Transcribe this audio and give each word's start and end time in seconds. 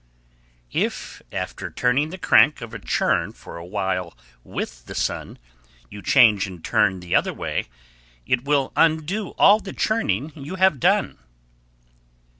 _1146. 0.73 1.21
If, 1.27 1.31
after 1.31 1.69
turning 1.69 2.09
the 2.09 2.17
crank 2.17 2.59
of 2.61 2.73
a 2.73 2.79
churn 2.79 3.31
for 3.33 3.57
a 3.57 3.63
while 3.63 4.17
with 4.43 4.85
the 4.87 4.95
sun, 4.95 5.37
you 5.91 6.01
change 6.01 6.47
and 6.47 6.65
turn 6.65 7.01
the 7.01 7.13
other 7.13 7.35
way, 7.35 7.67
it 8.25 8.43
will 8.43 8.73
undo 8.75 9.27
all 9.37 9.59
the 9.59 9.73
churning 9.73 10.31
you 10.33 10.55
have 10.55 10.79
done. 10.79 11.19